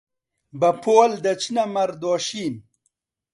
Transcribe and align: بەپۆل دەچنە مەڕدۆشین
بەپۆل 0.59 1.11
دەچنە 1.23 1.63
مەڕدۆشین 1.75 2.53